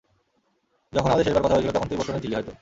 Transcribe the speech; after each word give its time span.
যখন 0.93 1.09
আমাদের 1.09 1.25
শেষবার 1.25 1.43
কথা 1.43 1.55
হয়েছিল 1.55 1.71
তখন 1.71 1.87
তুই 1.87 1.97
বোস্টনে 1.97 2.23
ছিলি, 2.23 2.35
হয়তো? 2.35 2.51